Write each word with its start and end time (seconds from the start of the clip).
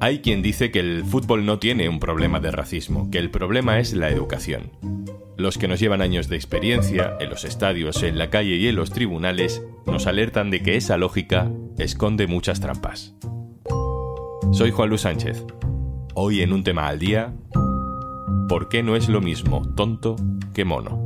Hay 0.00 0.20
quien 0.20 0.42
dice 0.42 0.70
que 0.70 0.80
el 0.80 1.04
fútbol 1.04 1.46
no 1.46 1.58
tiene 1.58 1.88
un 1.88 2.00
problema 2.00 2.38
de 2.38 2.50
racismo, 2.50 3.10
que 3.10 3.18
el 3.18 3.30
problema 3.30 3.78
es 3.78 3.94
la 3.94 4.10
educación. 4.10 4.70
Los 5.36 5.58
que 5.58 5.68
nos 5.68 5.80
llevan 5.80 6.00
años 6.00 6.28
de 6.28 6.36
experiencia, 6.36 7.16
en 7.20 7.30
los 7.30 7.44
estadios, 7.44 8.02
en 8.02 8.18
la 8.18 8.30
calle 8.30 8.56
y 8.56 8.68
en 8.68 8.76
los 8.76 8.90
tribunales, 8.90 9.62
nos 9.86 10.06
alertan 10.06 10.50
de 10.50 10.62
que 10.62 10.76
esa 10.76 10.96
lógica 10.96 11.50
esconde 11.78 12.26
muchas 12.26 12.60
trampas. 12.60 13.14
Soy 14.52 14.70
Juan 14.70 14.88
Luis 14.88 15.02
Sánchez. 15.02 15.44
Hoy 16.14 16.40
en 16.40 16.52
un 16.52 16.64
tema 16.64 16.88
al 16.88 16.98
día, 16.98 17.34
¿por 18.48 18.68
qué 18.68 18.82
no 18.82 18.96
es 18.96 19.08
lo 19.08 19.20
mismo 19.20 19.62
tonto 19.74 20.16
que 20.54 20.64
mono? 20.64 21.05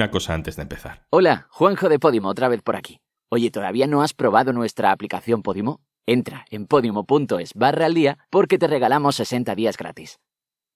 Una 0.00 0.10
cosa 0.10 0.32
antes 0.32 0.56
de 0.56 0.62
empezar. 0.62 1.04
Hola, 1.10 1.46
Juanjo 1.50 1.90
de 1.90 1.98
Podimo, 1.98 2.30
otra 2.30 2.48
vez 2.48 2.62
por 2.62 2.74
aquí. 2.74 3.02
Oye, 3.28 3.50
¿todavía 3.50 3.86
no 3.86 4.00
has 4.00 4.14
probado 4.14 4.54
nuestra 4.54 4.92
aplicación 4.92 5.42
Podimo? 5.42 5.82
Entra 6.06 6.46
en 6.48 6.66
podimo.es 6.66 7.52
barra 7.52 7.84
al 7.84 7.92
día 7.92 8.16
porque 8.30 8.56
te 8.56 8.66
regalamos 8.66 9.16
60 9.16 9.54
días 9.54 9.76
gratis. 9.76 10.18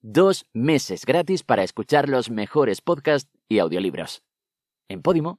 Dos 0.02 0.44
meses 0.52 1.06
gratis 1.06 1.42
para 1.42 1.62
escuchar 1.62 2.10
los 2.10 2.28
mejores 2.28 2.82
podcasts 2.82 3.30
y 3.48 3.60
audiolibros. 3.60 4.22
En 4.90 5.00
Podimo 5.00 5.38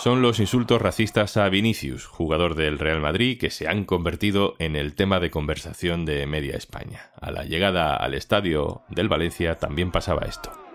son 0.00 0.22
los 0.22 0.40
insultos 0.40 0.80
racistas 0.80 1.36
a 1.36 1.46
Vinicius, 1.50 2.06
jugador 2.06 2.54
del 2.54 2.78
Real 2.78 3.00
Madrid, 3.00 3.38
que 3.38 3.50
se 3.50 3.68
han 3.68 3.84
convertido 3.84 4.54
en 4.58 4.74
el 4.74 4.94
tema 4.94 5.20
de 5.20 5.30
conversación 5.30 6.06
de 6.06 6.26
media 6.26 6.56
España. 6.56 7.10
A 7.20 7.30
la 7.30 7.44
llegada 7.44 7.96
al 7.96 8.14
estadio 8.14 8.80
del 8.88 9.10
Valencia 9.10 9.56
también 9.58 9.90
pasaba 9.90 10.22
esto. 10.22 10.69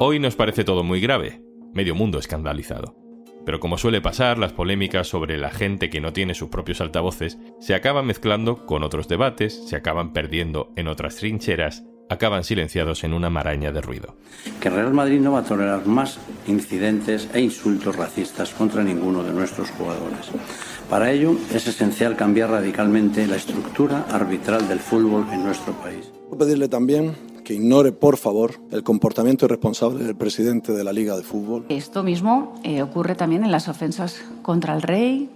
Hoy 0.00 0.18
nos 0.18 0.34
parece 0.34 0.64
todo 0.64 0.82
muy 0.82 1.00
grave, 1.00 1.40
medio 1.72 1.94
mundo 1.94 2.18
escandalizado. 2.18 2.96
Pero 3.46 3.60
como 3.60 3.78
suele 3.78 4.00
pasar, 4.00 4.38
las 4.38 4.52
polémicas 4.52 5.06
sobre 5.06 5.38
la 5.38 5.50
gente 5.50 5.88
que 5.88 6.00
no 6.00 6.12
tiene 6.12 6.34
sus 6.34 6.48
propios 6.48 6.80
altavoces 6.80 7.38
se 7.60 7.76
acaban 7.76 8.04
mezclando 8.04 8.66
con 8.66 8.82
otros 8.82 9.06
debates, 9.06 9.68
se 9.68 9.76
acaban 9.76 10.12
perdiendo 10.12 10.72
en 10.74 10.88
otras 10.88 11.14
trincheras, 11.14 11.84
acaban 12.10 12.42
silenciados 12.42 13.04
en 13.04 13.14
una 13.14 13.30
maraña 13.30 13.70
de 13.70 13.82
ruido. 13.82 14.16
Que 14.60 14.68
Real 14.68 14.92
Madrid 14.92 15.20
no 15.20 15.32
va 15.32 15.40
a 15.40 15.44
tolerar 15.44 15.86
más 15.86 16.18
incidentes 16.48 17.28
e 17.32 17.40
insultos 17.40 17.94
racistas 17.94 18.50
contra 18.50 18.82
ninguno 18.82 19.22
de 19.22 19.32
nuestros 19.32 19.70
jugadores. 19.70 20.28
Para 20.90 21.12
ello 21.12 21.36
es 21.54 21.68
esencial 21.68 22.16
cambiar 22.16 22.50
radicalmente 22.50 23.28
la 23.28 23.36
estructura 23.36 24.06
arbitral 24.10 24.66
del 24.66 24.80
fútbol 24.80 25.28
en 25.32 25.44
nuestro 25.44 25.72
país. 25.74 26.10
pedirle 26.36 26.68
también 26.68 27.14
que 27.44 27.54
ignore, 27.54 27.92
por 27.92 28.16
favor, 28.16 28.54
el 28.72 28.82
comportamiento 28.82 29.44
irresponsable 29.44 30.04
del 30.04 30.16
presidente 30.16 30.72
de 30.72 30.82
la 30.82 30.92
Liga 30.92 31.16
de 31.16 31.22
Fútbol. 31.22 31.66
Esto 31.68 32.02
mismo 32.02 32.60
eh, 32.64 32.82
ocurre 32.82 33.14
también 33.14 33.44
en 33.44 33.52
las 33.52 33.68
ofensas 33.68 34.24
contra 34.42 34.74
el 34.74 34.82
rey, 34.82 35.30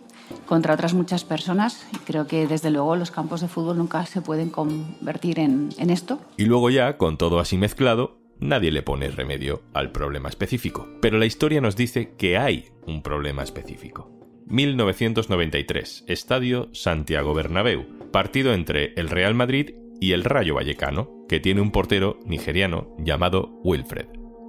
contra 0.46 0.74
otras 0.74 0.94
muchas 0.94 1.24
personas. 1.24 1.86
Y 1.92 1.98
creo 1.98 2.26
que, 2.26 2.46
desde 2.46 2.70
luego, 2.70 2.96
los 2.96 3.10
campos 3.10 3.40
de 3.40 3.48
fútbol 3.48 3.78
nunca 3.78 4.04
se 4.06 4.22
pueden 4.22 4.50
convertir 4.50 5.38
en, 5.38 5.68
en 5.78 5.90
esto. 5.90 6.18
Y 6.36 6.46
luego 6.46 6.70
ya, 6.70 6.96
con 6.96 7.18
todo 7.18 7.38
así 7.38 7.56
mezclado, 7.56 8.18
nadie 8.40 8.72
le 8.72 8.82
pone 8.82 9.10
remedio 9.10 9.62
al 9.74 9.92
problema 9.92 10.28
específico. 10.28 10.88
Pero 11.00 11.18
la 11.18 11.26
historia 11.26 11.60
nos 11.60 11.76
dice 11.76 12.14
que 12.16 12.38
hay 12.38 12.64
un 12.86 13.02
problema 13.02 13.42
específico. 13.42 14.10
1993, 14.46 16.04
Estadio 16.06 16.70
Santiago 16.72 17.34
Bernabéu, 17.34 17.84
partido 18.10 18.54
entre 18.54 18.94
el 18.96 19.10
Real 19.10 19.34
Madrid 19.34 19.74
y 20.00 20.12
el 20.12 20.24
Rayo 20.24 20.54
Vallecano, 20.54 21.10
que 21.28 21.40
tiene 21.40 21.60
un 21.60 21.70
portero 21.70 22.18
nigeriano 22.24 22.94
llamado 22.98 23.50
Wilfred. 23.64 24.06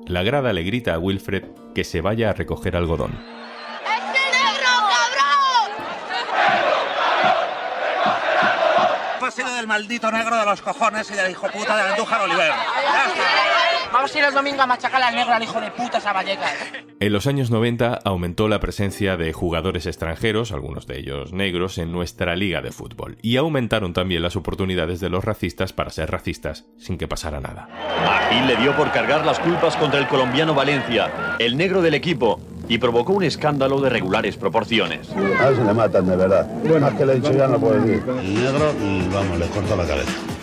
La 0.08 0.24
grada 0.24 0.54
le 0.54 0.64
grita 0.64 0.94
a 0.94 1.00
Wilfred 1.00 1.44
que 1.76 1.84
se 1.84 2.02
vaya 2.02 2.30
a 2.30 2.34
recoger 2.34 2.76
algodón. 2.76 3.12
sido 9.32 9.54
del 9.54 9.68
maldito 9.68 10.12
negro 10.12 10.36
de 10.38 10.46
los 10.46 10.62
cojones 10.62 11.10
y 11.12 11.14
del 11.14 11.32
hijo 11.32 11.48
puta 11.50 11.76
de 11.76 11.90
Andújar 11.92 12.22
Oliver. 12.22 12.52
Vamos 13.92 14.14
a 14.14 14.20
ir 14.20 14.26
el 14.26 14.34
domingo 14.34 14.62
a 14.62 14.68
machacar 14.68 15.02
al 15.02 15.16
negro 15.16 15.34
al 15.34 15.44
hijo 15.44 15.60
de 15.60 15.72
puta 15.72 15.98
esa 15.98 16.14
Vallecas. 16.14 16.54
En 17.00 17.14
los 17.14 17.28
años 17.28 17.50
90 17.50 18.00
aumentó 18.04 18.48
la 18.48 18.60
presencia 18.60 19.18
de 19.18 19.34
jugadores 19.34 19.86
extranjeros, 19.86 20.52
algunos 20.52 20.86
de 20.86 21.00
ellos 21.00 21.34
negros, 21.34 21.78
en 21.78 21.92
nuestra 21.92 22.36
liga 22.36 22.62
de 22.62 22.72
fútbol. 22.72 23.18
Y 23.22 23.38
aumentaron 23.38 23.94
también 23.94 24.22
las 24.22 24.36
oportunidades 24.36 25.00
de 25.00 25.10
los 25.10 25.24
racistas 25.24 25.74
para 25.74 25.90
ser 25.90 26.12
racistas 26.12 26.66
sin 26.78 26.98
que 26.98 27.08
pasara 27.08 27.40
nada. 27.40 27.68
Agil 28.06 28.48
le 28.48 28.58
dio 28.58 28.76
por 28.76 28.92
cargar 28.92 29.26
las 29.26 29.40
culpas 29.40 29.76
contra 29.78 30.00
el 30.00 30.08
colombiano 30.08 30.54
Valencia, 30.54 31.36
el 31.40 31.58
negro 31.58 31.82
del 31.82 31.96
equipo, 31.96 32.40
y 32.68 32.78
provocó 32.78 33.14
un 33.14 33.24
escándalo 33.24 33.82
de 33.82 33.90
regulares 33.90 34.38
proporciones. 34.38 35.10
A 35.12 35.50
ver 35.50 35.56
si 35.56 35.64
le 35.64 35.74
matan 35.74 36.06
de 36.06 36.16
verdad. 36.16 36.48
Bueno, 36.64 36.96
que 36.96 37.06
le 37.06 37.14
he 37.14 37.16
dicho 37.16 37.34
ya 37.34 37.48
no 37.48 37.60
puede 37.60 37.80
decir. 37.80 38.04
El 38.08 38.34
negro, 38.36 38.74
vamos, 39.12 39.40
le 39.40 39.48
corto 39.48 39.76
la 39.76 39.88
cabeza. 39.88 40.39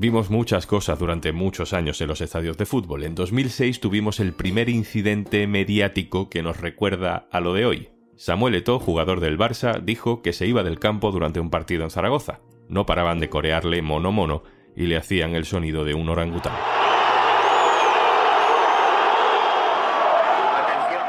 Vimos 0.00 0.30
muchas 0.30 0.66
cosas 0.66 0.98
durante 0.98 1.30
muchos 1.30 1.74
años 1.74 2.00
en 2.00 2.08
los 2.08 2.22
estadios 2.22 2.56
de 2.56 2.64
fútbol. 2.64 3.04
En 3.04 3.14
2006 3.14 3.80
tuvimos 3.80 4.18
el 4.18 4.32
primer 4.32 4.70
incidente 4.70 5.46
mediático 5.46 6.30
que 6.30 6.42
nos 6.42 6.58
recuerda 6.58 7.28
a 7.30 7.40
lo 7.40 7.52
de 7.52 7.66
hoy. 7.66 7.90
Samuel 8.16 8.54
Eto'o, 8.54 8.78
jugador 8.78 9.20
del 9.20 9.36
Barça, 9.36 9.78
dijo 9.82 10.22
que 10.22 10.32
se 10.32 10.46
iba 10.46 10.62
del 10.62 10.78
campo 10.78 11.12
durante 11.12 11.38
un 11.38 11.50
partido 11.50 11.84
en 11.84 11.90
Zaragoza. 11.90 12.40
No 12.70 12.86
paraban 12.86 13.20
de 13.20 13.28
corearle 13.28 13.82
mono 13.82 14.10
mono 14.10 14.42
y 14.74 14.86
le 14.86 14.96
hacían 14.96 15.34
el 15.34 15.44
sonido 15.44 15.84
de 15.84 15.92
un 15.92 16.08
orangután. 16.08 16.56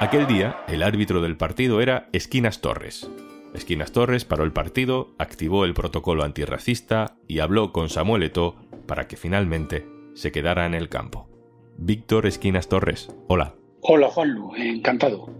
Aquel 0.01 0.27
día, 0.27 0.65
el 0.67 0.83
árbitro 0.83 1.21
del 1.21 1.37
partido 1.37 1.79
era 1.79 2.09
Esquinas 2.11 2.59
Torres, 2.59 3.09
Esquinas 3.53 3.91
Torres 3.91 4.23
paró 4.23 4.43
el 4.43 4.53
partido, 4.53 5.13
activó 5.17 5.65
el 5.65 5.73
protocolo 5.73 6.23
antirracista 6.23 7.17
y 7.27 7.39
habló 7.39 7.73
con 7.73 7.89
Samuel 7.89 8.23
Eto'o 8.23 8.70
para 8.81 9.07
que 9.07 9.17
finalmente 9.17 9.85
se 10.13 10.31
quedara 10.31 10.65
en 10.65 10.73
el 10.73 10.89
campo. 10.89 11.29
Víctor 11.77 12.25
Esquinas 12.25 12.67
Torres, 12.67 13.09
hola. 13.27 13.55
Hola 13.81 14.09
Juanlu, 14.09 14.55
encantado. 14.55 15.33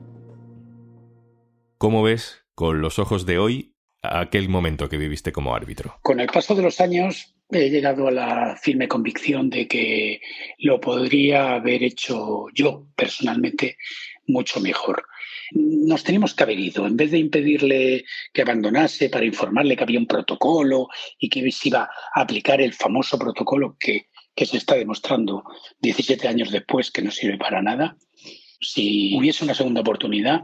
¿Cómo 1.78 2.04
ves 2.04 2.46
con 2.56 2.82
los 2.82 3.00
ojos 3.00 3.26
de 3.26 3.38
hoy 3.38 3.76
aquel 4.02 4.50
momento 4.50 4.90
que 4.90 4.98
viviste 4.98 5.32
como 5.32 5.56
árbitro? 5.56 5.98
Con 6.02 6.20
el 6.20 6.28
paso 6.28 6.56
de 6.56 6.64
los 6.64 6.82
años 6.82 7.36
he 7.52 7.70
llegado 7.70 8.08
a 8.08 8.12
la 8.12 8.56
firme 8.62 8.88
convicción 8.88 9.50
de 9.50 9.68
que 9.68 10.22
lo 10.60 10.80
podría 10.80 11.54
haber 11.56 11.84
hecho 11.84 12.46
yo 12.54 12.88
personalmente 12.96 13.78
mucho 14.28 14.60
mejor 14.60 15.06
nos 15.54 16.04
teníamos 16.04 16.34
que 16.34 16.44
haber 16.44 16.60
ido. 16.60 16.88
En 16.88 16.96
vez 16.96 17.12
de 17.12 17.18
impedirle 17.18 18.06
que 18.34 18.42
abandonase 18.42 19.10
para 19.10 19.26
informarle 19.26 19.76
que 19.76 19.84
había 19.84 20.00
un 20.00 20.08
protocolo 20.08 20.88
y 21.20 21.30
que 21.30 21.52
se 21.52 21.70
iba 21.70 21.90
a 22.14 22.22
aplicar 22.22 22.62
el 22.62 22.74
famoso 22.74 23.18
protocolo 23.18 23.76
que, 23.80 24.08
que 24.36 24.46
se 24.46 24.58
está 24.58 24.76
demostrando 24.76 25.44
17 25.80 26.28
años 26.28 26.52
después 26.52 26.92
que 26.92 27.02
no 27.02 27.12
sirve 27.12 27.38
para 27.38 27.62
nada, 27.62 27.98
si 28.60 29.18
hubiese 29.18 29.44
una 29.44 29.56
segunda 29.56 29.82
oportunidad, 29.82 30.42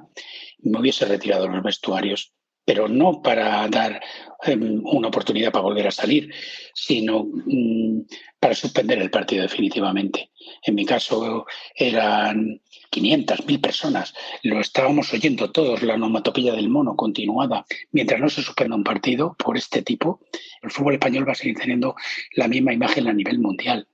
me 0.60 0.80
hubiese 0.80 1.06
retirado 1.06 1.48
los 1.48 1.64
vestuarios 1.64 2.34
pero 2.68 2.90
no 2.90 3.22
para 3.22 3.66
dar 3.70 4.02
em, 4.44 4.82
una 4.84 5.08
oportunidad 5.08 5.54
para 5.54 5.64
volver 5.64 5.88
a 5.88 5.92
salir, 5.92 6.30
sino 6.74 7.24
mm, 7.24 8.02
para 8.42 8.54
suspender 8.54 9.00
el 9.00 9.10
partido 9.10 9.44
definitivamente. 9.44 10.32
En 10.64 10.76
mi 10.76 10.86
caso 10.86 11.46
eran 11.74 12.60
500, 12.90 13.46
1000 13.46 13.62
personas. 13.62 14.14
Lo 14.44 14.60
estábamos 14.60 15.14
oyendo 15.14 15.50
todos, 15.50 15.82
la 15.82 15.94
onomatopeya 15.94 16.52
del 16.52 16.68
mono 16.68 16.98
continuada. 16.98 17.66
Mientras 17.94 18.20
no 18.20 18.28
se 18.28 18.42
suspenda 18.42 18.76
un 18.76 18.84
partido 18.84 19.38
por 19.40 19.56
este 19.56 19.82
tipo, 19.82 20.20
el 20.62 20.70
fútbol 20.70 20.96
español 20.96 21.26
va 21.26 21.32
a 21.32 21.36
seguir 21.36 21.56
teniendo 21.56 21.96
la 22.34 22.50
misma 22.50 22.74
imagen 22.74 23.08
a 23.08 23.14
nivel 23.14 23.40
mundial. 23.40 23.88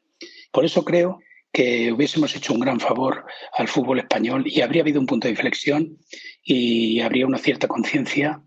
Por 0.52 0.66
eso 0.66 0.84
creo 0.84 1.20
que 1.54 1.92
hubiésemos 1.92 2.36
hecho 2.36 2.52
un 2.52 2.60
gran 2.60 2.80
favor 2.80 3.26
al 3.54 3.68
fútbol 3.68 4.00
español 4.00 4.44
y 4.48 4.62
habría 4.62 4.82
habido 4.82 5.00
un 5.00 5.06
punto 5.06 5.28
de 5.28 5.34
inflexión 5.34 6.00
y 6.44 7.00
habría 7.00 7.28
una 7.28 7.38
cierta 7.38 7.68
conciencia, 7.68 8.42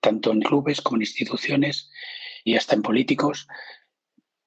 tanto 0.00 0.32
en 0.32 0.40
clubes 0.40 0.80
como 0.80 0.96
en 0.96 1.02
instituciones 1.02 1.90
y 2.44 2.56
hasta 2.56 2.74
en 2.74 2.82
políticos, 2.82 3.46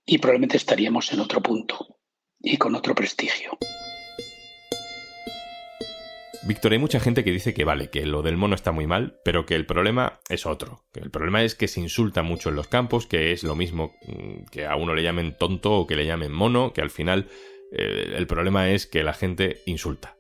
y 0.06 0.18
probablemente 0.18 0.58
estaríamos 0.58 1.14
en 1.14 1.20
otro 1.20 1.42
punto 1.42 2.00
y 2.42 2.58
con 2.58 2.74
otro 2.74 2.96
prestigio. 2.96 3.58
Víctor, 6.48 6.72
hay 6.72 6.80
mucha 6.80 7.00
gente 7.00 7.24
que 7.24 7.32
dice 7.32 7.54
que 7.54 7.64
vale, 7.64 7.92
que 7.92 8.08
lo 8.08 8.24
del 8.24 8.38
mono 8.38 8.56
está 8.56 8.72
muy 8.72 8.88
mal, 8.88 9.20
pero 9.24 9.46
que 9.46 9.54
el 9.54 9.68
problema 9.68 10.20
es 10.30 10.48
otro. 10.48 10.86
Que 10.92 11.02
el 11.02 11.12
problema 11.12 11.44
es 11.44 11.54
que 11.54 11.68
se 11.68 11.80
insulta 11.80 12.24
mucho 12.24 12.50
en 12.50 12.56
los 12.56 12.68
campos, 12.68 13.06
que 13.06 13.34
es 13.34 13.44
lo 13.44 13.54
mismo 13.54 13.94
mm, 14.08 14.46
que 14.50 14.66
a 14.66 14.76
uno 14.76 14.96
le 14.96 15.04
llamen 15.04 15.36
tonto 15.38 15.74
o 15.74 15.86
que 15.86 15.96
le 15.96 16.08
llamen 16.08 16.32
mono, 16.32 16.74
que 16.74 16.82
al 16.82 16.90
final 16.90 17.28
eh, 17.72 18.14
el 18.16 18.28
problema 18.28 18.70
es 18.70 18.86
que 18.86 19.04
la 19.04 19.14
gente 19.14 19.62
insulta. 19.66 20.18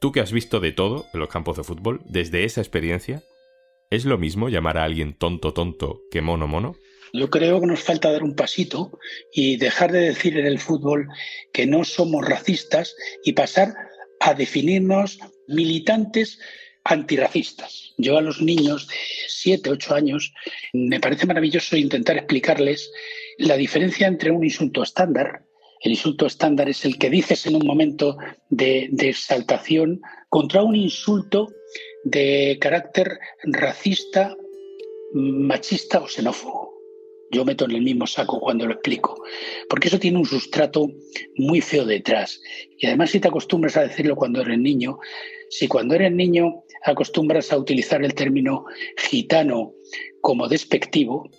Tú 0.00 0.12
que 0.12 0.20
has 0.20 0.32
visto 0.32 0.60
de 0.60 0.72
todo 0.72 1.06
en 1.12 1.20
los 1.20 1.28
campos 1.28 1.56
de 1.56 1.64
fútbol, 1.64 2.00
desde 2.06 2.44
esa 2.44 2.60
experiencia, 2.60 3.22
¿es 3.90 4.04
lo 4.04 4.18
mismo 4.18 4.48
llamar 4.48 4.78
a 4.78 4.84
alguien 4.84 5.16
tonto 5.16 5.52
tonto 5.52 6.00
que 6.10 6.22
mono 6.22 6.46
mono? 6.46 6.76
Yo 7.12 7.28
creo 7.28 7.60
que 7.60 7.66
nos 7.66 7.80
falta 7.80 8.12
dar 8.12 8.22
un 8.22 8.36
pasito 8.36 8.98
y 9.32 9.56
dejar 9.56 9.90
de 9.92 10.00
decir 10.00 10.38
en 10.38 10.46
el 10.46 10.58
fútbol 10.58 11.08
que 11.52 11.66
no 11.66 11.84
somos 11.84 12.24
racistas 12.24 12.94
y 13.24 13.32
pasar 13.32 13.74
a 14.20 14.34
definirnos 14.34 15.18
militantes 15.48 16.38
antirracistas. 16.84 17.94
Yo 17.98 18.16
a 18.16 18.22
los 18.22 18.40
niños 18.40 18.86
de 18.86 18.94
7, 19.28 19.70
8 19.70 19.94
años 19.94 20.32
me 20.72 21.00
parece 21.00 21.26
maravilloso 21.26 21.76
intentar 21.76 22.16
explicarles 22.16 22.90
la 23.38 23.56
diferencia 23.56 24.06
entre 24.06 24.30
un 24.30 24.44
insulto 24.44 24.82
estándar. 24.82 25.44
El 25.80 25.92
insulto 25.92 26.26
estándar 26.26 26.68
es 26.68 26.84
el 26.84 26.98
que 26.98 27.10
dices 27.10 27.46
en 27.46 27.56
un 27.56 27.66
momento 27.66 28.16
de, 28.50 28.90
exaltación 28.98 30.00
contra 30.28 30.62
un 30.62 30.76
insulto 30.76 31.48
de 32.04 32.58
carácter 32.60 33.18
racista, 33.44 34.36
machista 35.12 36.00
o 36.00 36.06
xenófobo 36.06 36.70
yo 37.30 37.44
meto 37.44 37.64
en 37.64 37.72
el 37.72 37.82
mismo 37.82 38.06
saco 38.06 38.40
cuando 38.40 38.66
lo 38.66 38.74
explico, 38.74 39.22
porque 39.68 39.88
eso 39.88 39.98
tiene 39.98 40.18
un 40.18 40.26
sustrato 40.26 40.90
muy 41.36 41.60
feo 41.60 41.84
detrás. 41.84 42.40
Y 42.76 42.86
además 42.86 43.10
si 43.10 43.20
te 43.20 43.28
acostumbras 43.28 43.76
a 43.76 43.82
decirlo 43.82 44.16
cuando 44.16 44.40
eres 44.40 44.58
niño, 44.58 44.98
si 45.48 45.68
cuando 45.68 45.94
eres 45.94 46.12
niño 46.12 46.64
acostumbras 46.84 47.52
a 47.52 47.58
utilizar 47.58 48.04
el 48.04 48.14
término 48.14 48.64
gitano 48.96 49.74
como 50.20 50.48
despectivo, 50.48 51.30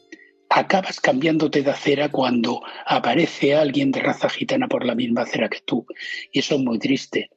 acabas 0.52 1.00
cambiándote 1.00 1.64
de 1.64 1.72
acera 1.72 2.10
cuando 2.10 2.62
aparece 2.86 3.56
alguien 3.56 3.92
de 3.92 4.02
raza 4.02 4.30
gitana 4.30 4.68
por 4.68 4.86
la 4.86 4.96
misma 4.96 5.22
acera 5.22 5.50
que 5.50 5.62
tú. 5.66 5.86
Y 6.32 6.40
eso 6.40 6.56
es 6.56 6.62
muy 6.62 6.78
triste. 6.78 7.30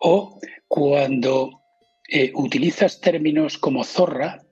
O 0.00 0.40
cuando 0.66 1.62
eh, 2.08 2.32
utilizas 2.34 3.00
términos 3.00 3.58
como 3.58 3.84
zorra, 3.84 4.42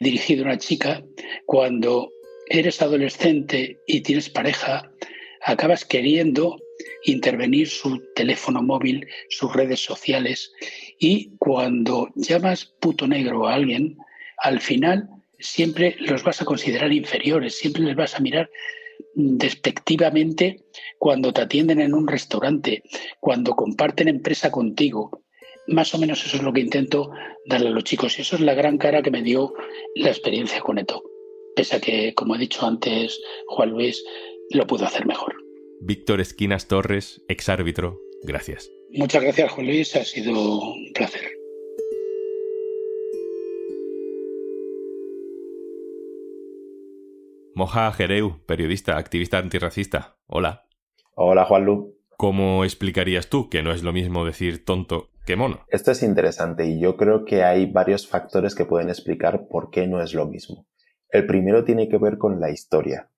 dirigido 0.00 0.42
a 0.42 0.48
una 0.48 0.58
chica, 0.58 1.04
cuando 1.46 2.10
eres 2.48 2.82
adolescente 2.82 3.78
y 3.86 4.00
tienes 4.00 4.28
pareja, 4.28 4.90
acabas 5.44 5.84
queriendo 5.84 6.56
intervenir 7.04 7.68
su 7.68 8.02
teléfono 8.14 8.62
móvil, 8.62 9.06
sus 9.28 9.52
redes 9.52 9.80
sociales 9.80 10.52
y 10.98 11.36
cuando 11.38 12.08
llamas 12.16 12.64
puto 12.80 13.06
negro 13.06 13.46
a 13.46 13.54
alguien, 13.54 13.96
al 14.38 14.60
final 14.60 15.08
siempre 15.38 15.96
los 16.00 16.22
vas 16.22 16.40
a 16.42 16.44
considerar 16.44 16.92
inferiores, 16.92 17.56
siempre 17.56 17.82
les 17.82 17.96
vas 17.96 18.14
a 18.14 18.20
mirar 18.20 18.50
despectivamente 19.14 20.64
cuando 20.98 21.32
te 21.32 21.42
atienden 21.42 21.80
en 21.80 21.94
un 21.94 22.06
restaurante, 22.06 22.82
cuando 23.20 23.54
comparten 23.54 24.08
empresa 24.08 24.50
contigo. 24.50 25.22
Más 25.66 25.94
o 25.94 25.98
menos 25.98 26.24
eso 26.24 26.36
es 26.36 26.42
lo 26.42 26.52
que 26.52 26.60
intento 26.60 27.10
darle 27.46 27.68
a 27.68 27.72
los 27.72 27.84
chicos 27.84 28.18
y 28.18 28.22
eso 28.22 28.36
es 28.36 28.42
la 28.42 28.54
gran 28.54 28.78
cara 28.78 29.02
que 29.02 29.10
me 29.10 29.22
dio 29.22 29.54
la 29.94 30.10
experiencia 30.10 30.60
con 30.60 30.78
Eto 30.78 31.02
pese 31.54 31.76
a 31.76 31.80
que, 31.80 32.14
como 32.14 32.34
he 32.34 32.38
dicho 32.38 32.66
antes, 32.66 33.20
Juan 33.46 33.70
Luis 33.70 34.02
lo 34.50 34.66
pudo 34.66 34.86
hacer 34.86 35.06
mejor. 35.06 35.34
Víctor 35.80 36.20
Esquinas 36.20 36.68
Torres, 36.68 37.22
exárbitro, 37.28 38.00
gracias. 38.22 38.70
Muchas 38.90 39.22
gracias, 39.22 39.52
Juan 39.52 39.66
Luis, 39.66 39.96
ha 39.96 40.04
sido 40.04 40.32
un 40.32 40.92
placer. 40.94 41.33
Moja 47.56 47.92
Jereu, 47.92 48.44
periodista, 48.46 48.96
activista 48.96 49.38
antirracista. 49.38 50.16
Hola. 50.26 50.66
Hola, 51.14 51.44
Juan 51.44 51.64
Lu. 51.64 51.94
¿Cómo 52.16 52.64
explicarías 52.64 53.28
tú 53.28 53.48
que 53.48 53.62
no 53.62 53.70
es 53.70 53.84
lo 53.84 53.92
mismo 53.92 54.24
decir 54.24 54.64
tonto 54.64 55.10
que 55.24 55.36
mono? 55.36 55.60
Esto 55.68 55.92
es 55.92 56.02
interesante 56.02 56.66
y 56.66 56.80
yo 56.80 56.96
creo 56.96 57.24
que 57.24 57.44
hay 57.44 57.66
varios 57.66 58.08
factores 58.08 58.56
que 58.56 58.64
pueden 58.64 58.88
explicar 58.88 59.46
por 59.48 59.70
qué 59.70 59.86
no 59.86 60.02
es 60.02 60.14
lo 60.14 60.26
mismo. 60.26 60.66
El 61.10 61.26
primero 61.26 61.62
tiene 61.62 61.88
que 61.88 61.96
ver 61.96 62.18
con 62.18 62.40
la 62.40 62.50
historia. 62.50 63.08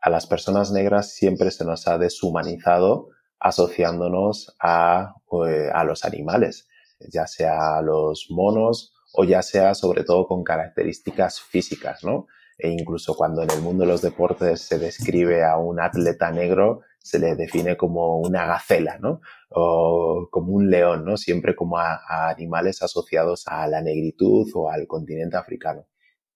A 0.00 0.08
las 0.08 0.28
personas 0.28 0.70
negras 0.70 1.12
siempre 1.12 1.50
se 1.50 1.64
nos 1.64 1.88
ha 1.88 1.98
deshumanizado 1.98 3.08
asociándonos 3.40 4.54
a, 4.60 5.16
eh, 5.48 5.68
a 5.74 5.82
los 5.82 6.04
animales, 6.04 6.68
ya 7.12 7.26
sea 7.26 7.78
a 7.78 7.82
los 7.82 8.28
monos 8.30 8.94
o 9.14 9.24
ya 9.24 9.42
sea 9.42 9.74
sobre 9.74 10.04
todo 10.04 10.28
con 10.28 10.44
características 10.44 11.40
físicas, 11.40 12.04
¿no? 12.04 12.28
E 12.62 12.70
incluso 12.70 13.14
cuando 13.14 13.42
en 13.42 13.50
el 13.50 13.60
mundo 13.60 13.84
de 13.84 13.90
los 13.90 14.02
deportes 14.02 14.60
se 14.60 14.78
describe 14.78 15.44
a 15.44 15.56
un 15.58 15.80
atleta 15.80 16.30
negro, 16.30 16.82
se 16.98 17.18
le 17.18 17.34
define 17.34 17.76
como 17.76 18.18
una 18.18 18.46
gacela, 18.46 18.98
¿no? 18.98 19.20
O 19.50 20.28
como 20.30 20.52
un 20.52 20.70
león, 20.70 21.04
¿no? 21.04 21.16
Siempre 21.16 21.56
como 21.56 21.78
a 21.78 22.28
animales 22.28 22.82
asociados 22.82 23.46
a 23.46 23.66
la 23.66 23.80
negritud 23.82 24.48
o 24.54 24.70
al 24.70 24.86
continente 24.86 25.36
africano 25.36 25.86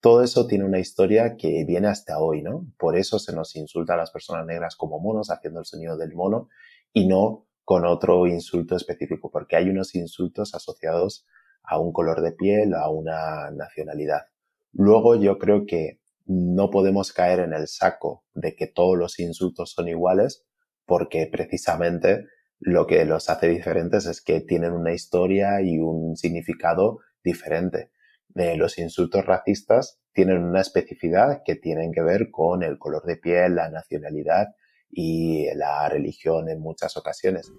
todo 0.05 0.23
eso 0.23 0.47
tiene 0.47 0.67
una 0.67 0.81
historia 0.81 1.35
que 1.35 1.65
viene 1.67 1.89
hasta 1.89 2.19
hoy, 2.19 2.43
¿no? 2.43 2.67
Por 2.77 2.95
eso 2.95 3.19
se 3.19 3.35
nos 3.35 3.57
insulta 3.57 3.95
a 3.95 3.97
las 3.97 4.11
personas 4.11 4.45
negras 4.45 4.77
como 4.77 5.01
monos, 5.01 5.31
haciendo 5.31 5.61
el 5.61 5.65
sonido 5.65 5.97
del 5.97 6.13
mono, 6.13 6.51
y 6.93 7.09
no 7.09 7.47
con 7.65 7.87
otro 7.87 8.27
insulto 8.27 8.77
específico, 8.77 9.31
porque 9.31 9.57
hay 9.57 9.71
unos 9.71 9.95
insultos 9.95 10.55
asociados 10.55 11.27
a 11.63 11.79
un 11.79 11.91
color 11.91 12.21
de 12.21 12.33
piel, 12.33 12.75
a 12.75 12.91
una 12.91 13.51
nacionalidad. 13.53 14.27
Luego 14.73 15.17
yo 15.17 15.39
creo 15.39 15.65
que 15.65 16.01
no 16.27 16.71
podemos 16.71 17.13
caer 17.13 17.41
en 17.41 17.53
el 17.53 17.69
saco 17.69 18.25
de 18.35 18.55
que 18.55 18.67
todos 18.67 18.97
los 18.97 19.19
insultos 19.19 19.73
son 19.73 19.89
iguales, 19.89 20.45
porque 20.87 21.29
precisamente 21.31 22.27
lo 22.59 22.87
que 22.87 23.05
los 23.05 23.29
hace 23.29 23.49
diferentes 23.49 24.07
es 24.07 24.23
que 24.23 24.41
tienen 24.41 24.73
una 24.73 24.93
historia 24.93 25.61
y 25.63 25.79
un 25.79 26.17
significado 26.17 27.01
diferente 27.23 27.91
los 28.35 28.79
insultos 28.79 29.25
racistas 29.25 30.01
tienen 30.13 30.43
una 30.43 30.61
especificidad 30.61 31.43
que 31.45 31.57
tienen 31.57 31.93
que 31.93 32.03
ver 32.03 32.31
con 32.31 32.63
el 32.63 32.79
color 32.79 33.05
de 33.05 33.17
piel, 33.17 33.57
la 33.57 33.71
nacionalidad 33.71 34.49
y 34.91 35.47
la 35.55 35.89
religión 35.89 36.49
en 36.49 36.61
muchas 36.61 36.97
ocasiones. 36.97 37.51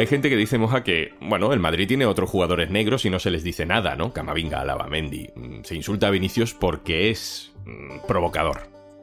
Hay 0.00 0.06
gente 0.06 0.30
que 0.30 0.36
dice, 0.36 0.56
Moja, 0.56 0.82
que, 0.82 1.10
bueno, 1.20 1.52
el 1.52 1.60
Madrid 1.60 1.86
tiene 1.86 2.06
otros 2.06 2.30
jugadores 2.30 2.70
negros 2.70 3.04
y 3.04 3.10
no 3.10 3.18
se 3.18 3.30
les 3.30 3.44
dice 3.44 3.66
nada, 3.66 3.96
¿no? 3.96 4.14
Camavinga, 4.14 4.62
Alaba, 4.62 4.86
Mendy. 4.86 5.28
Mm, 5.34 5.62
se 5.62 5.74
insulta 5.74 6.06
a 6.06 6.10
Vinicius 6.10 6.54
porque 6.54 7.10
es 7.10 7.52
mm, 7.66 8.06
provocador. 8.08 8.60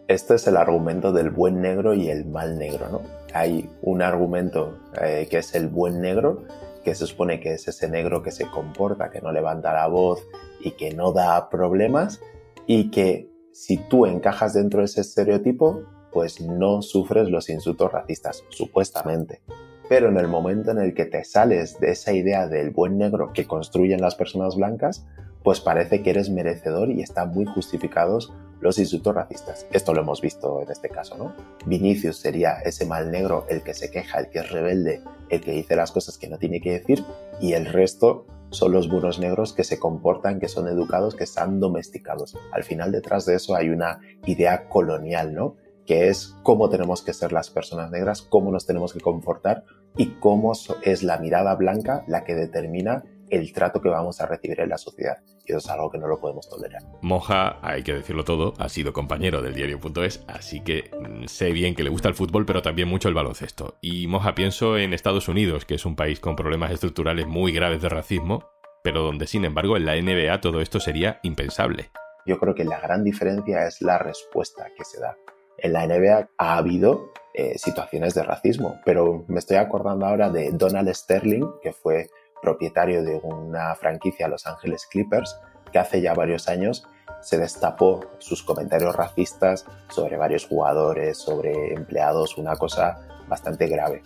Este 0.07 0.33
es 0.33 0.47
el 0.47 0.57
argumento 0.57 1.11
del 1.11 1.29
buen 1.29 1.61
negro 1.61 1.93
y 1.93 2.09
el 2.09 2.25
mal 2.25 2.57
negro, 2.57 2.89
¿no? 2.89 3.01
Hay 3.31 3.69
un 3.83 4.01
argumento 4.01 4.79
eh, 4.99 5.27
que 5.29 5.37
es 5.37 5.53
el 5.53 5.67
buen 5.67 6.01
negro 6.01 6.45
que 6.83 6.95
se 6.95 7.05
supone 7.05 7.39
que 7.39 7.53
es 7.53 7.67
ese 7.67 7.87
negro 7.87 8.23
que 8.23 8.31
se 8.31 8.47
comporta, 8.47 9.11
que 9.11 9.21
no 9.21 9.31
levanta 9.31 9.73
la 9.73 9.85
voz 9.85 10.27
y 10.61 10.71
que 10.71 10.95
no 10.95 11.11
da 11.11 11.51
problemas 11.51 12.21
y 12.65 12.89
que 12.89 13.29
si 13.51 13.77
tú 13.77 14.07
encajas 14.07 14.55
dentro 14.55 14.79
de 14.79 14.85
ese 14.85 15.01
estereotipo, 15.01 15.83
pues 16.11 16.41
no 16.41 16.81
sufres 16.81 17.29
los 17.29 17.51
insultos 17.51 17.91
racistas, 17.91 18.43
supuestamente. 18.49 19.41
Pero 19.89 20.09
en 20.09 20.17
el 20.17 20.27
momento 20.27 20.71
en 20.71 20.79
el 20.79 20.93
que 20.93 21.05
te 21.05 21.23
sales 21.23 21.79
de 21.79 21.91
esa 21.91 22.13
idea 22.13 22.47
del 22.47 22.71
buen 22.71 22.97
negro 22.97 23.31
que 23.33 23.47
construyen 23.47 24.01
las 24.01 24.15
personas 24.15 24.55
blancas, 24.55 25.05
pues 25.43 25.61
parece 25.61 26.03
que 26.03 26.09
eres 26.09 26.29
merecedor 26.29 26.91
y 26.91 27.01
están 27.01 27.31
muy 27.31 27.45
justificados 27.45 28.33
los 28.59 28.79
insultos 28.79 29.15
racistas. 29.15 29.65
Esto 29.71 29.93
lo 29.93 30.01
hemos 30.01 30.19
visto 30.19 30.61
en 30.61 30.69
este 30.69 30.89
caso, 30.89 31.17
¿no? 31.17 31.33
Vinicius 31.65 32.17
sería 32.17 32.57
ese 32.65 32.85
mal 32.85 33.11
negro, 33.11 33.45
el 33.49 33.61
que 33.61 33.73
se 33.73 33.89
queja, 33.89 34.19
el 34.19 34.29
que 34.29 34.39
es 34.39 34.51
rebelde, 34.51 35.01
el 35.29 35.41
que 35.41 35.51
dice 35.51 35.75
las 35.75 35.91
cosas 35.91 36.17
que 36.17 36.27
no 36.27 36.37
tiene 36.37 36.59
que 36.59 36.71
decir, 36.73 37.03
y 37.39 37.53
el 37.53 37.65
resto 37.65 38.25
son 38.49 38.71
los 38.71 38.89
buenos 38.89 39.19
negros 39.19 39.53
que 39.53 39.63
se 39.63 39.79
comportan, 39.79 40.39
que 40.39 40.47
son 40.47 40.67
educados, 40.67 41.15
que 41.15 41.25
están 41.25 41.59
domesticados. 41.59 42.37
Al 42.51 42.63
final 42.63 42.91
detrás 42.91 43.25
de 43.25 43.35
eso 43.35 43.55
hay 43.55 43.69
una 43.69 43.99
idea 44.25 44.67
colonial, 44.67 45.33
¿no? 45.33 45.55
Que 45.87 46.09
es 46.09 46.35
cómo 46.43 46.69
tenemos 46.69 47.01
que 47.01 47.13
ser 47.13 47.31
las 47.31 47.49
personas 47.49 47.89
negras, 47.89 48.21
cómo 48.21 48.51
nos 48.51 48.67
tenemos 48.67 48.93
que 48.93 48.99
comportar 48.99 49.63
y 49.95 50.07
cómo 50.19 50.51
es 50.83 51.01
la 51.01 51.17
mirada 51.17 51.55
blanca 51.55 52.03
la 52.07 52.25
que 52.25 52.35
determina 52.35 53.03
el 53.29 53.51
trato 53.51 53.81
que 53.81 53.89
vamos 53.89 54.21
a 54.21 54.25
recibir 54.25 54.59
en 54.61 54.69
la 54.69 54.77
sociedad. 54.77 55.17
Y 55.45 55.51
eso 55.51 55.59
es 55.59 55.69
algo 55.69 55.89
que 55.89 55.97
no 55.97 56.07
lo 56.07 56.19
podemos 56.19 56.49
tolerar. 56.49 56.81
Moja, 57.01 57.57
hay 57.61 57.83
que 57.83 57.93
decirlo 57.93 58.23
todo, 58.23 58.53
ha 58.57 58.69
sido 58.69 58.93
compañero 58.93 59.41
del 59.41 59.53
diario.es, 59.53 60.23
así 60.27 60.61
que 60.61 60.91
mm, 60.99 61.25
sé 61.25 61.51
bien 61.51 61.73
que 61.73 61.83
le 61.83 61.89
gusta 61.89 62.09
el 62.09 62.15
fútbol, 62.15 62.45
pero 62.45 62.61
también 62.61 62.87
mucho 62.87 63.07
el 63.07 63.15
baloncesto. 63.15 63.77
Y 63.81 64.07
Moja, 64.07 64.35
pienso 64.35 64.77
en 64.77 64.93
Estados 64.93 65.29
Unidos, 65.29 65.65
que 65.65 65.75
es 65.75 65.85
un 65.85 65.95
país 65.95 66.19
con 66.19 66.35
problemas 66.35 66.71
estructurales 66.71 67.27
muy 67.27 67.53
graves 67.53 67.81
de 67.81 67.89
racismo, 67.89 68.49
pero 68.83 69.03
donde 69.03 69.27
sin 69.27 69.45
embargo 69.45 69.77
en 69.77 69.85
la 69.85 69.95
NBA 69.95 70.41
todo 70.41 70.61
esto 70.61 70.79
sería 70.79 71.19
impensable. 71.23 71.91
Yo 72.25 72.37
creo 72.39 72.55
que 72.55 72.65
la 72.65 72.79
gran 72.79 73.05
diferencia 73.05 73.65
es 73.65 73.81
la 73.81 73.97
respuesta 73.97 74.67
que 74.77 74.83
se 74.83 74.99
da. 74.99 75.15
En 75.57 75.73
la 75.73 75.87
NBA 75.87 76.29
ha 76.37 76.57
habido 76.57 77.11
eh, 77.33 77.57
situaciones 77.57 78.13
de 78.13 78.23
racismo, 78.23 78.79
pero 78.85 79.25
me 79.27 79.39
estoy 79.39 79.57
acordando 79.57 80.05
ahora 80.05 80.29
de 80.29 80.51
Donald 80.51 80.93
Sterling, 80.93 81.45
que 81.61 81.73
fue 81.73 82.09
propietario 82.41 83.03
de 83.03 83.19
una 83.23 83.75
franquicia 83.75 84.27
Los 84.27 84.45
Ángeles 84.45 84.85
Clippers, 84.85 85.39
que 85.71 85.79
hace 85.79 86.01
ya 86.01 86.13
varios 86.13 86.47
años 86.47 86.87
se 87.21 87.37
destapó 87.37 88.01
sus 88.19 88.43
comentarios 88.43 88.95
racistas 88.95 89.65
sobre 89.89 90.17
varios 90.17 90.45
jugadores, 90.45 91.17
sobre 91.17 91.73
empleados, 91.73 92.37
una 92.37 92.55
cosa 92.55 92.99
bastante 93.27 93.67
grave. 93.67 94.03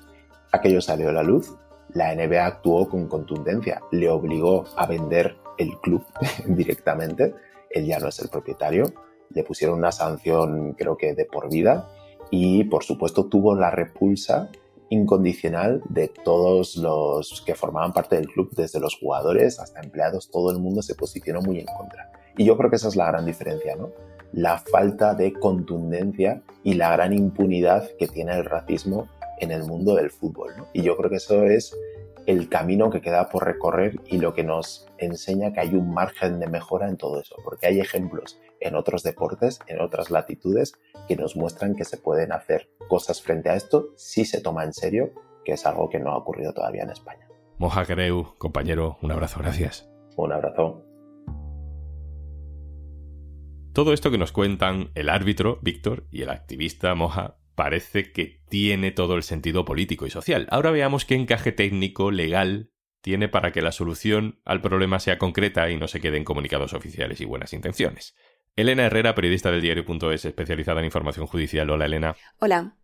Aquello 0.51 0.81
salió 0.81 1.09
a 1.09 1.13
la 1.13 1.23
luz, 1.23 1.53
la 1.93 2.15
NBA 2.15 2.45
actuó 2.45 2.87
con 2.87 3.07
contundencia, 3.07 3.81
le 3.91 4.09
obligó 4.09 4.65
a 4.77 4.85
vender 4.85 5.37
el 5.57 5.77
club 5.81 6.05
directamente, 6.45 7.35
él 7.69 7.85
ya 7.85 7.99
no 7.99 8.07
es 8.07 8.19
el 8.19 8.29
propietario, 8.29 8.93
le 9.33 9.43
pusieron 9.43 9.77
una 9.77 9.91
sanción 9.91 10.73
creo 10.73 10.97
que 10.97 11.13
de 11.13 11.25
por 11.25 11.49
vida 11.49 11.89
y 12.29 12.63
por 12.65 12.83
supuesto 12.83 13.25
tuvo 13.25 13.55
la 13.55 13.71
repulsa 13.71 14.49
incondicional 14.89 15.81
de 15.89 16.09
todos 16.09 16.75
los 16.75 17.41
que 17.45 17.55
formaban 17.55 17.93
parte 17.93 18.17
del 18.17 18.27
club, 18.27 18.49
desde 18.55 18.79
los 18.79 18.97
jugadores 18.97 19.59
hasta 19.59 19.79
empleados, 19.79 20.29
todo 20.29 20.51
el 20.51 20.59
mundo 20.59 20.81
se 20.81 20.95
posicionó 20.95 21.41
muy 21.41 21.59
en 21.59 21.65
contra. 21.65 22.11
Y 22.37 22.43
yo 22.43 22.57
creo 22.57 22.69
que 22.69 22.75
esa 22.75 22.89
es 22.89 22.97
la 22.97 23.07
gran 23.07 23.25
diferencia, 23.25 23.75
¿no? 23.75 23.89
La 24.33 24.57
falta 24.57 25.13
de 25.13 25.33
contundencia 25.33 26.41
y 26.63 26.73
la 26.73 26.91
gran 26.91 27.13
impunidad 27.13 27.89
que 27.97 28.07
tiene 28.07 28.33
el 28.33 28.45
racismo 28.45 29.07
en 29.39 29.51
el 29.51 29.63
mundo 29.63 29.95
del 29.95 30.09
fútbol. 30.11 30.53
¿no? 30.55 30.67
Y 30.73 30.83
yo 30.83 30.95
creo 30.95 31.09
que 31.09 31.17
eso 31.17 31.43
es 31.43 31.75
el 32.25 32.49
camino 32.49 32.89
que 32.89 33.01
queda 33.01 33.29
por 33.29 33.45
recorrer 33.45 33.99
y 34.05 34.17
lo 34.17 34.33
que 34.33 34.43
nos 34.43 34.87
enseña 34.97 35.53
que 35.53 35.61
hay 35.61 35.75
un 35.75 35.93
margen 35.93 36.39
de 36.39 36.47
mejora 36.47 36.87
en 36.87 36.97
todo 36.97 37.19
eso, 37.19 37.35
porque 37.43 37.67
hay 37.67 37.79
ejemplos 37.79 38.39
en 38.59 38.75
otros 38.75 39.03
deportes, 39.03 39.59
en 39.67 39.81
otras 39.81 40.11
latitudes, 40.11 40.73
que 41.07 41.15
nos 41.15 41.35
muestran 41.35 41.75
que 41.75 41.85
se 41.85 41.97
pueden 41.97 42.31
hacer 42.31 42.69
cosas 42.87 43.21
frente 43.21 43.49
a 43.49 43.55
esto 43.55 43.89
si 43.95 44.25
se 44.25 44.41
toma 44.41 44.63
en 44.63 44.73
serio, 44.73 45.11
que 45.43 45.53
es 45.53 45.65
algo 45.65 45.89
que 45.89 45.99
no 45.99 46.11
ha 46.11 46.17
ocurrido 46.17 46.53
todavía 46.53 46.83
en 46.83 46.91
España. 46.91 47.27
Moja 47.57 47.85
Creu, 47.85 48.35
compañero, 48.37 48.97
un 49.01 49.11
abrazo, 49.11 49.39
gracias. 49.39 49.89
Un 50.15 50.31
abrazo. 50.31 50.83
Todo 53.73 53.93
esto 53.93 54.11
que 54.11 54.17
nos 54.17 54.31
cuentan 54.31 54.91
el 54.95 55.09
árbitro, 55.09 55.59
Víctor, 55.61 56.05
y 56.11 56.23
el 56.23 56.29
activista, 56.29 56.93
Moja, 56.93 57.37
parece 57.61 58.11
que 58.11 58.41
tiene 58.49 58.89
todo 58.89 59.15
el 59.15 59.21
sentido 59.21 59.65
político 59.65 60.07
y 60.07 60.09
social. 60.09 60.47
Ahora 60.49 60.71
veamos 60.71 61.05
qué 61.05 61.13
encaje 61.13 61.51
técnico, 61.51 62.09
legal, 62.09 62.71
tiene 63.01 63.29
para 63.29 63.51
que 63.51 63.61
la 63.61 63.71
solución 63.71 64.39
al 64.45 64.61
problema 64.61 64.99
sea 64.99 65.19
concreta 65.19 65.69
y 65.69 65.77
no 65.77 65.87
se 65.87 66.01
quede 66.01 66.17
en 66.17 66.23
comunicados 66.23 66.73
oficiales 66.73 67.21
y 67.21 67.25
buenas 67.25 67.53
intenciones. 67.53 68.15
Elena 68.55 68.87
Herrera, 68.87 69.13
periodista 69.13 69.51
del 69.51 69.61
diario.es, 69.61 70.25
especializada 70.25 70.79
en 70.79 70.85
información 70.85 71.27
judicial. 71.27 71.69
Hola, 71.69 71.85
Elena. 71.85 72.15
Hola. 72.39 72.77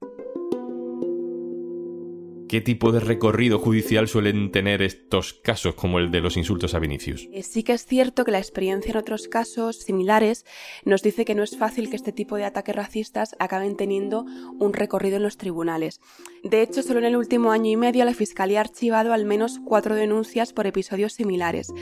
¿Qué 2.48 2.62
tipo 2.62 2.94
de 2.94 3.02
recorrido 3.02 3.60
judicial 3.60 4.08
suelen 4.08 4.54
tener 4.54 4.82
estos 4.82 5.34
casos 5.34 5.76
como 5.76 6.00
el 6.00 6.12
de 6.12 6.22
los 6.22 6.38
insultos 6.38 6.76
a 6.76 6.80
Vinicius? 6.80 7.28
Eh, 7.34 7.44
sí 7.44 7.62
que 7.62 7.74
es 7.74 7.86
cierto 7.86 8.24
que 8.24 8.32
la 8.32 8.38
experiencia 8.38 8.92
en 8.92 8.98
otros 8.98 9.28
casos 9.28 9.80
similares 9.80 10.46
nos 10.86 11.02
dice 11.02 11.26
que 11.26 11.36
no 11.36 11.44
es 11.44 11.58
fácil 11.58 11.90
que 11.90 11.98
este 11.98 12.14
tipo 12.14 12.38
de 12.38 12.46
ataques 12.46 12.74
racistas 12.74 13.36
acaben 13.40 13.76
teniendo 13.76 14.26
un 14.60 14.72
recorrido 14.72 15.18
en 15.18 15.24
los 15.24 15.36
tribunales. 15.36 16.00
De 16.42 16.62
hecho, 16.62 16.84
solo 16.84 17.00
en 17.00 17.06
el 17.06 17.18
último 17.18 17.52
año 17.52 17.70
y 17.70 17.76
medio 17.76 18.06
la 18.06 18.14
Fiscalía 18.14 18.60
ha 18.60 18.62
archivado 18.62 19.12
al 19.12 19.26
menos 19.26 19.60
cuatro 19.66 19.96
denuncias 19.96 20.54
por 20.54 20.68
episodios 20.68 21.12
similares. 21.12 21.74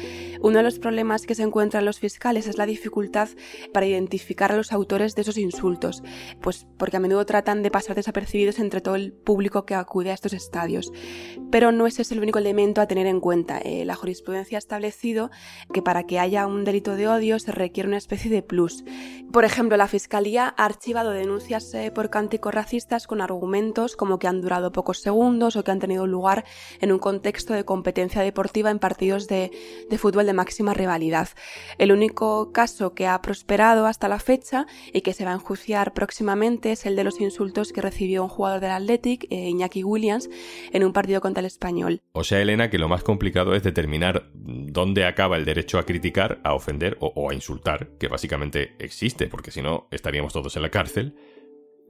Uno 0.41 0.57
de 0.57 0.63
los 0.63 0.79
problemas 0.79 1.27
que 1.27 1.35
se 1.35 1.43
encuentran 1.43 1.85
los 1.85 1.99
fiscales 1.99 2.47
es 2.47 2.57
la 2.57 2.65
dificultad 2.65 3.29
para 3.71 3.85
identificar 3.85 4.51
a 4.51 4.57
los 4.57 4.71
autores 4.71 5.13
de 5.13 5.21
esos 5.21 5.37
insultos, 5.37 6.01
pues 6.41 6.65
porque 6.79 6.97
a 6.97 6.99
menudo 6.99 7.23
tratan 7.27 7.61
de 7.61 7.69
pasar 7.69 7.95
desapercibidos 7.95 8.57
entre 8.57 8.81
todo 8.81 8.95
el 8.95 9.13
público 9.13 9.67
que 9.67 9.75
acude 9.75 10.09
a 10.09 10.15
estos 10.15 10.33
estados 10.33 10.54
pero 11.51 11.71
no 11.71 11.87
ese 11.87 12.01
es 12.01 12.11
el 12.11 12.19
único 12.19 12.39
elemento 12.39 12.81
a 12.81 12.87
tener 12.87 13.07
en 13.07 13.19
cuenta. 13.19 13.59
Eh, 13.59 13.85
la 13.85 13.95
jurisprudencia 13.95 14.57
ha 14.57 14.59
establecido 14.59 15.31
que 15.73 15.81
para 15.81 16.03
que 16.03 16.19
haya 16.19 16.47
un 16.47 16.63
delito 16.63 16.95
de 16.95 17.07
odio 17.07 17.39
se 17.39 17.51
requiere 17.51 17.87
una 17.87 17.97
especie 17.97 18.31
de 18.31 18.41
plus. 18.41 18.83
Por 19.31 19.45
ejemplo, 19.45 19.77
la 19.77 19.87
Fiscalía 19.87 20.53
ha 20.57 20.65
archivado 20.65 21.11
denuncias 21.11 21.73
eh, 21.73 21.91
por 21.91 22.09
cánticos 22.09 22.53
racistas 22.53 23.07
con 23.07 23.21
argumentos 23.21 23.95
como 23.95 24.19
que 24.19 24.27
han 24.27 24.41
durado 24.41 24.71
pocos 24.71 24.99
segundos 24.99 25.55
o 25.55 25.63
que 25.63 25.71
han 25.71 25.79
tenido 25.79 26.07
lugar 26.07 26.45
en 26.79 26.91
un 26.91 26.99
contexto 26.99 27.53
de 27.53 27.65
competencia 27.65 28.21
deportiva 28.21 28.71
en 28.71 28.79
partidos 28.79 29.27
de, 29.27 29.51
de 29.89 29.97
fútbol 29.97 30.25
de 30.25 30.33
máxima 30.33 30.73
rivalidad. 30.73 31.29
El 31.77 31.91
único 31.91 32.51
caso 32.51 32.93
que 32.93 33.07
ha 33.07 33.21
prosperado 33.21 33.85
hasta 33.85 34.07
la 34.07 34.19
fecha 34.19 34.67
y 34.93 35.01
que 35.01 35.13
se 35.13 35.25
va 35.25 35.31
a 35.31 35.35
enjuiciar 35.35 35.93
próximamente 35.93 36.71
es 36.71 36.85
el 36.85 36.95
de 36.95 37.03
los 37.03 37.19
insultos 37.19 37.73
que 37.73 37.81
recibió 37.81 38.23
un 38.23 38.29
jugador 38.29 38.61
del 38.61 38.71
Athletic, 38.71 39.25
eh, 39.29 39.49
Iñaki 39.49 39.83
Williams, 39.83 40.29
en 40.71 40.83
un 40.83 40.93
partido 40.93 41.21
contra 41.21 41.39
el 41.39 41.45
español. 41.45 42.01
O 42.11 42.23
sea, 42.23 42.41
Elena, 42.41 42.69
que 42.69 42.77
lo 42.77 42.87
más 42.87 43.03
complicado 43.03 43.55
es 43.55 43.63
determinar 43.63 44.29
dónde 44.33 45.05
acaba 45.05 45.37
el 45.37 45.45
derecho 45.45 45.79
a 45.79 45.85
criticar, 45.85 46.39
a 46.43 46.53
ofender 46.53 46.97
o, 46.99 47.29
a 47.29 47.33
insultar, 47.33 47.89
que 47.99 48.07
básicamente 48.07 48.75
existe, 48.79 49.27
porque 49.27 49.51
si 49.51 49.61
no 49.61 49.87
estaríamos 49.91 50.33
todos 50.33 50.55
en 50.55 50.61
la 50.61 50.69
cárcel, 50.69 51.15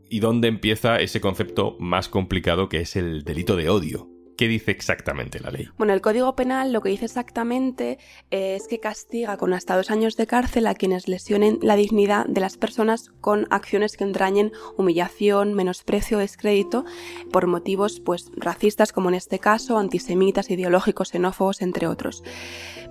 y 0.09 0.19
dónde 0.19 0.47
empieza 0.47 0.97
ese 0.97 1.19
concepto 1.19 1.77
más 1.79 2.09
complicado 2.09 2.69
que 2.69 2.79
es 2.79 2.95
el 2.95 3.23
delito 3.23 3.55
de 3.55 3.69
odio, 3.69 4.09
¿Qué 4.37 4.49
dice 4.49 4.71
exactamente 4.71 5.39
la 5.39 5.49
ley? 5.49 5.69
Bueno, 5.77 5.93
el 5.93 6.01
Código 6.01 6.35
Penal 6.35 6.73
lo 6.73 6.81
que 6.81 6.89
dice 6.89 7.05
exactamente 7.05 7.97
es 8.31 8.67
que 8.67 8.81
castiga 8.81 9.37
con 9.37 9.53
hasta 9.53 9.77
dos 9.77 9.91
años 9.91 10.17
de 10.17 10.27
cárcel 10.27 10.67
a 10.67 10.75
quienes 10.75 11.07
lesionen 11.07 11.57
la 11.61 11.77
dignidad 11.77 12.25
de 12.25 12.41
las 12.41 12.57
personas 12.57 13.11
con 13.21 13.47
acciones 13.49 13.95
que 13.95 14.03
entrañen 14.03 14.51
humillación, 14.77 15.53
menosprecio 15.53 16.17
o 16.17 16.19
descrédito 16.19 16.83
por 17.31 17.47
motivos 17.47 18.01
pues 18.01 18.29
racistas 18.35 18.91
como 18.91 19.07
en 19.09 19.15
este 19.15 19.39
caso, 19.39 19.77
antisemitas, 19.77 20.49
ideológicos, 20.49 21.11
xenófobos, 21.11 21.61
entre 21.61 21.87
otros. 21.87 22.21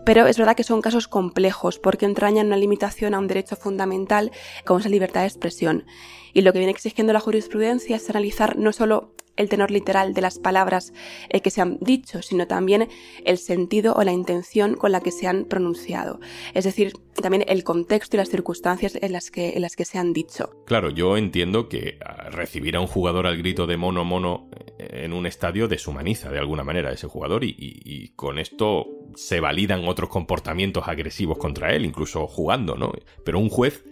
Pero 0.07 0.27
es 0.27 0.39
verdad 0.39 0.57
que 0.57 0.65
son 0.65 0.81
casos 0.81 1.09
complejos 1.09 1.79
porque 1.79 2.07
entrañan 2.07 2.47
una 2.47 2.57
limitación 2.57 3.15
a 3.15 3.19
un 3.19 3.27
derecho 3.27 3.57
fundamental 3.57 4.33
como 4.65 4.79
es 4.79 4.85
la 4.87 4.91
libertad 4.91 5.21
de 5.21 5.27
expresión. 5.27 5.85
Y 6.33 6.41
lo 6.41 6.53
que 6.53 6.59
viene 6.59 6.73
exigiendo 6.73 7.13
la 7.13 7.21
jurisprudencia 7.21 7.97
es 7.97 8.09
analizar 8.11 8.57
no 8.59 8.73
solo 8.73 9.15
el 9.37 9.49
tenor 9.49 9.71
literal 9.71 10.15
de 10.15 10.21
las 10.21 10.39
palabras 10.39 10.93
eh, 11.29 11.41
que 11.41 11.51
se 11.51 11.61
han 11.61 11.79
dicho, 11.81 12.23
sino 12.23 12.47
también 12.47 12.89
el 13.25 13.39
sentido 13.39 13.95
o 13.95 14.03
la 14.05 14.13
intención 14.13 14.75
con 14.75 14.93
la 14.93 15.01
que 15.01 15.11
se 15.11 15.27
han 15.27 15.45
pronunciado. 15.45 16.21
Es 16.55 16.65
decir, 16.65 16.93
también 17.21 17.45
el 17.49 17.65
contexto 17.65 18.17
y 18.17 18.19
las 18.19 18.29
circunstancias 18.29 18.99
en 19.01 19.13
las 19.13 19.31
que, 19.31 19.51
en 19.51 19.63
las 19.63 19.77
que 19.77 19.85
se 19.85 19.99
han 19.99 20.13
dicho. 20.13 20.51
Claro, 20.67 20.91
yo 20.91 21.17
entiendo 21.17 21.69
que 21.69 21.99
ah, 22.05 22.31
recibir 22.31 22.77
a 22.77 22.81
un 22.81 22.87
jugador 22.87 23.27
al 23.27 23.37
grito 23.37 23.67
de 23.67 23.77
mono 23.77 24.05
mono 24.05 24.49
eh, 24.79 25.05
en 25.05 25.13
un 25.13 25.27
estadio 25.27 25.69
deshumaniza 25.69 26.31
de 26.31 26.39
alguna 26.39 26.65
manera 26.65 26.91
a 26.91 26.93
ese 26.93 27.07
jugador 27.07 27.45
y, 27.45 27.55
y 27.59 28.09
con 28.11 28.39
esto 28.39 28.87
se 29.15 29.41
validan 29.41 29.87
otros 29.87 30.11
comportamientos 30.11 30.89
agresivos 30.89 31.39
contra 31.39 31.75
él, 31.75 31.85
incluso 31.85 32.27
jugando, 32.27 32.77
¿no? 32.77 32.93
Pero 33.25 33.39
un 33.39 33.49
juez 33.49 33.85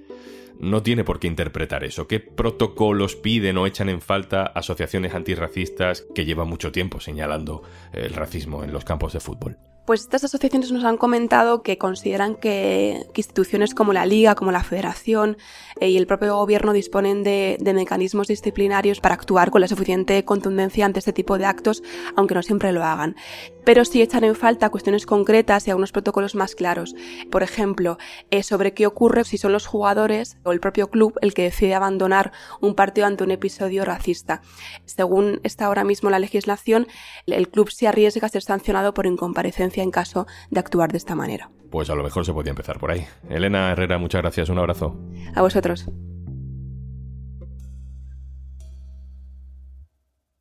no 0.62 0.82
tiene 0.82 1.04
por 1.04 1.18
qué 1.18 1.26
interpretar 1.26 1.84
eso. 1.84 2.06
¿Qué 2.06 2.20
protocolos 2.20 3.16
piden 3.16 3.58
o 3.58 3.66
echan 3.66 3.88
en 3.88 4.00
falta 4.00 4.44
asociaciones 4.46 5.12
antirracistas 5.12 6.06
que 6.14 6.24
llevan 6.24 6.48
mucho 6.48 6.72
tiempo 6.72 7.00
señalando 7.00 7.62
el 7.92 8.14
racismo 8.14 8.64
en 8.64 8.72
los 8.72 8.84
campos 8.84 9.12
de 9.12 9.20
fútbol? 9.20 9.58
Pues 9.84 10.02
estas 10.02 10.22
asociaciones 10.22 10.70
nos 10.70 10.84
han 10.84 10.96
comentado 10.96 11.64
que 11.64 11.76
consideran 11.76 12.36
que, 12.36 13.04
instituciones 13.16 13.74
como 13.74 13.92
la 13.92 14.06
Liga, 14.06 14.36
como 14.36 14.52
la 14.52 14.62
Federación 14.62 15.36
eh, 15.80 15.90
y 15.90 15.96
el 15.96 16.06
propio 16.06 16.36
gobierno 16.36 16.72
disponen 16.72 17.24
de, 17.24 17.58
mecanismos 17.74 18.28
disciplinarios 18.28 19.00
para 19.00 19.16
actuar 19.16 19.50
con 19.50 19.60
la 19.60 19.66
suficiente 19.66 20.24
contundencia 20.24 20.86
ante 20.86 21.00
este 21.00 21.12
tipo 21.12 21.36
de 21.36 21.46
actos, 21.46 21.82
aunque 22.14 22.36
no 22.36 22.44
siempre 22.44 22.70
lo 22.72 22.84
hagan. 22.84 23.16
Pero 23.64 23.84
sí 23.84 24.02
echan 24.02 24.22
en 24.22 24.36
falta 24.36 24.70
cuestiones 24.70 25.04
concretas 25.04 25.66
y 25.66 25.70
algunos 25.70 25.90
protocolos 25.90 26.36
más 26.36 26.54
claros. 26.54 26.94
Por 27.30 27.42
ejemplo, 27.42 27.98
eh, 28.30 28.44
sobre 28.44 28.74
qué 28.74 28.86
ocurre 28.86 29.24
si 29.24 29.36
son 29.36 29.52
los 29.52 29.66
jugadores 29.66 30.36
o 30.44 30.52
el 30.52 30.60
propio 30.60 30.90
club 30.90 31.18
el 31.22 31.34
que 31.34 31.42
decide 31.42 31.74
abandonar 31.74 32.30
un 32.60 32.76
partido 32.76 33.08
ante 33.08 33.24
un 33.24 33.32
episodio 33.32 33.84
racista. 33.84 34.42
Según 34.84 35.40
está 35.42 35.66
ahora 35.66 35.82
mismo 35.82 36.08
la 36.08 36.20
legislación, 36.20 36.86
el 37.26 37.48
club 37.48 37.70
se 37.70 37.88
arriesga 37.88 38.26
a 38.26 38.30
ser 38.30 38.42
sancionado 38.42 38.94
por 38.94 39.06
incomparecencia 39.06 39.71
en 39.80 39.90
caso 39.90 40.26
de 40.50 40.60
actuar 40.60 40.92
de 40.92 40.98
esta 40.98 41.14
manera. 41.14 41.50
Pues 41.70 41.88
a 41.88 41.94
lo 41.94 42.02
mejor 42.02 42.26
se 42.26 42.34
podía 42.34 42.50
empezar 42.50 42.78
por 42.78 42.90
ahí. 42.90 43.06
Elena 43.30 43.72
Herrera, 43.72 43.96
muchas 43.96 44.20
gracias, 44.20 44.50
un 44.50 44.58
abrazo. 44.58 45.00
A 45.34 45.40
vosotros. 45.40 45.86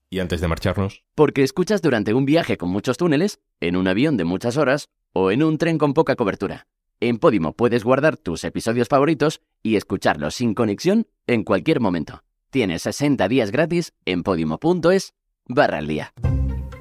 Y 0.10 0.20
antes 0.20 0.42
de 0.42 0.50
marcharnos... 0.50 1.06
Porque 1.16 1.42
escuchas 1.42 1.82
durante 1.82 2.14
un 2.14 2.26
viaje 2.26 2.58
con 2.58 2.70
muchos 2.70 2.98
túneles, 2.98 3.40
en 3.62 3.78
un 3.78 3.88
avión 3.88 4.18
de 4.18 4.26
muchas 4.26 4.58
horas 4.58 4.90
o 5.14 5.32
en 5.32 5.42
un 5.42 5.58
tren 5.58 5.78
con 5.78 5.94
poca 5.94 6.18
cobertura. 6.18 6.68
En 7.00 7.18
Podimo 7.18 7.54
puedes 7.54 7.86
guardar 7.86 8.18
tus 8.18 8.44
episodios 8.44 8.90
favoritos 8.90 9.42
y 9.64 9.78
escucharlos 9.78 10.36
sin 10.36 10.54
conexión 10.54 11.08
en 11.28 11.44
cualquier 11.44 11.80
momento. 11.80 12.24
Tienes 12.52 12.82
60 12.82 13.28
días 13.30 13.52
gratis 13.52 13.94
en 14.06 14.24
podimo.es 14.24 15.14
barra 15.48 15.78
al 15.78 15.88
día. 15.88 16.14